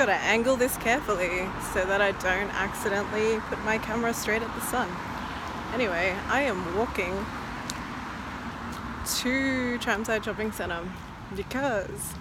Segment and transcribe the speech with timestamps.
[0.00, 4.54] got to angle this carefully so that I don't accidentally put my camera straight at
[4.54, 4.88] the sun.
[5.74, 7.12] Anyway, I am walking
[9.18, 10.88] to Chermside Shopping Centre
[11.36, 12.14] because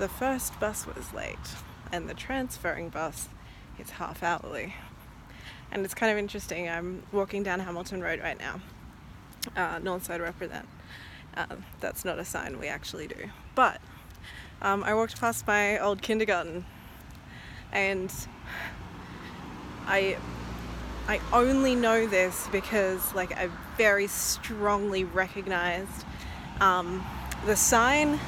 [0.00, 1.38] the first bus was late
[1.92, 3.28] and the transferring bus
[3.78, 4.74] is half hourly.
[5.70, 6.68] And it's kind of interesting.
[6.68, 8.60] I'm walking down Hamilton Road right now.
[9.54, 10.66] Uh, Northside represent.
[11.36, 13.30] Uh, that's not a sign we actually do.
[13.54, 13.80] But
[14.62, 16.64] um, I walked past my old kindergarten
[17.72, 18.12] and
[19.86, 20.16] I
[21.08, 26.04] I only know this because like I very strongly recognized
[26.60, 27.04] um,
[27.44, 28.20] the sign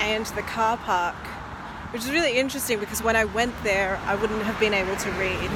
[0.00, 1.14] and the car park,
[1.92, 5.10] which is really interesting because when I went there, I wouldn't have been able to
[5.12, 5.50] read.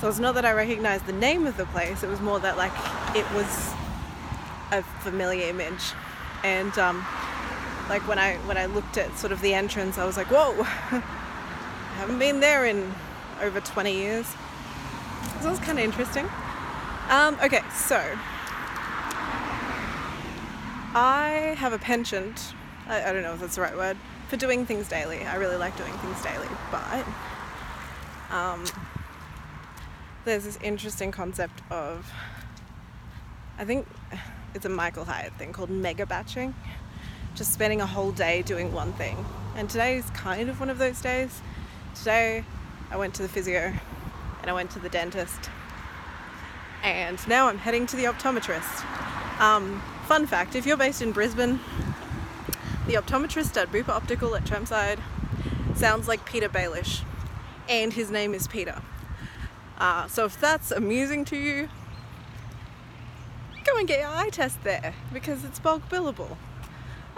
[0.00, 2.58] So it's not that I recognized the name of the place; it was more that
[2.58, 2.72] like
[3.16, 3.72] it was
[4.70, 5.94] a familiar image,
[6.44, 7.04] and um,
[7.88, 10.52] like when I when I looked at sort of the entrance, I was like, whoa,
[10.62, 11.02] I
[11.96, 12.92] haven't been there in
[13.40, 14.26] over 20 years.
[14.26, 16.28] So that was kind of interesting.
[17.08, 17.96] Um, okay, so
[20.94, 22.54] I have a penchant,
[22.86, 23.96] I, I, don't know if that's the right word,
[24.28, 25.24] for doing things daily.
[25.24, 27.06] I really like doing things daily, but
[28.30, 28.64] um,
[30.24, 32.12] there's this interesting concept of,
[33.58, 33.86] I think
[34.54, 36.54] it's a Michael Hyatt thing called mega batching,
[37.38, 39.24] just spending a whole day doing one thing.
[39.54, 41.40] And today is kind of one of those days.
[41.94, 42.44] Today
[42.90, 43.72] I went to the physio
[44.40, 45.48] and I went to the dentist.
[46.82, 49.40] And now I'm heading to the optometrist.
[49.40, 51.60] Um, fun fact if you're based in Brisbane,
[52.88, 54.98] the optometrist at Bupa Optical at Chermside
[55.76, 57.02] sounds like Petyr Baelish,
[57.68, 58.82] and his name is Peter.
[59.78, 61.68] Uh, so if that's amusing to you,
[63.64, 66.36] go and get your eye test there because it's bulk billable.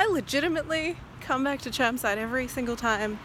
[0.00, 3.18] I legitimately come back to Chermside every single time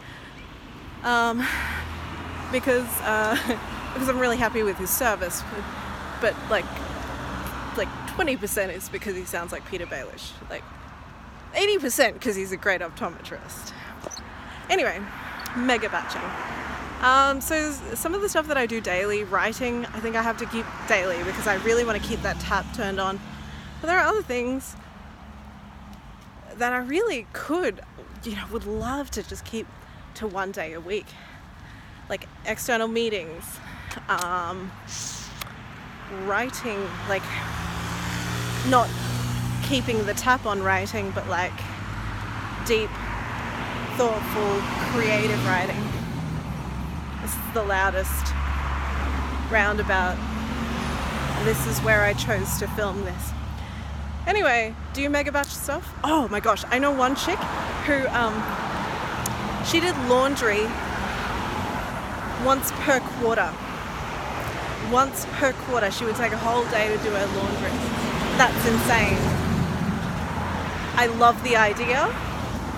[1.04, 1.38] um,
[2.52, 3.34] because uh,
[3.94, 5.42] because I'm really happy with his service.
[6.20, 6.66] But like
[7.78, 10.32] like 20% is because he sounds like Petyr Baelish.
[10.50, 10.62] Like
[11.54, 13.72] 80% because he's a great optometrist.
[14.68, 15.00] Anyway,
[15.56, 16.20] mega batching.
[17.02, 20.36] Um, so some of the stuff that I do daily, writing, I think I have
[20.38, 23.18] to keep daily because I really want to keep that tap turned on.
[23.80, 24.76] But there are other things
[26.58, 27.80] that I really could,
[28.24, 29.66] you know, would love to just keep
[30.14, 31.06] to one day a week
[32.08, 33.44] like external meetings,
[34.08, 34.70] um,
[36.24, 36.78] writing,
[37.08, 37.22] like
[38.68, 38.88] not
[39.64, 41.52] keeping the tap on writing, but like
[42.66, 42.90] deep,
[43.96, 44.60] thoughtful,
[44.92, 45.82] creative writing.
[47.22, 48.32] This is the loudest
[49.50, 50.16] roundabout.
[51.44, 53.35] This is where I chose to film this.
[54.26, 55.94] Anyway, do you mega batch stuff?
[56.02, 57.38] Oh my gosh, I know one chick
[57.86, 58.34] who um,
[59.64, 60.66] she did laundry
[62.44, 63.52] once per quarter.
[64.90, 67.70] Once per quarter, she would take a whole day to do her laundry.
[68.36, 69.16] That's insane.
[70.98, 72.04] I love the idea,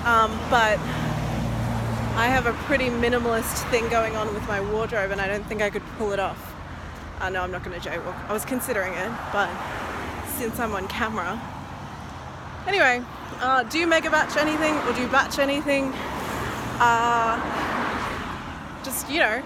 [0.05, 0.79] um, but
[2.17, 5.63] I have a pretty minimalist thing going on with my wardrobe, and I don't think
[5.63, 6.55] I could pull it off.
[7.21, 8.29] Uh, no, I'm not going to jaywalk.
[8.29, 9.49] I was considering it, but
[10.39, 11.41] since I'm on camera.
[12.69, 13.03] Anyway,
[13.41, 15.93] uh, do you mega batch anything or do you batch anything?
[16.79, 17.35] Uh,
[18.85, 19.43] just, you know,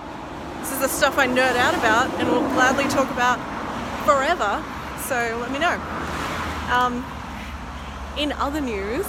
[0.61, 3.41] this is the stuff I nerd out about and will gladly talk about
[4.05, 4.63] forever.
[5.09, 5.81] So let me know.
[6.71, 7.03] Um,
[8.19, 9.07] in other news,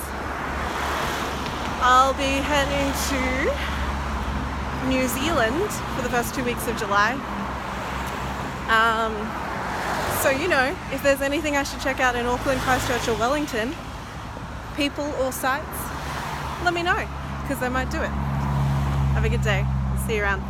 [1.83, 7.19] I'll be heading to New Zealand for the first two weeks of July.
[8.71, 9.13] Um,
[10.23, 13.75] so, you know, if there's anything I should check out in Auckland, Christchurch, or Wellington,
[14.73, 15.67] people or sites,
[16.63, 17.05] let me know
[17.41, 18.07] because I might do it.
[19.15, 19.65] Have a good day.
[20.07, 20.41] See you around.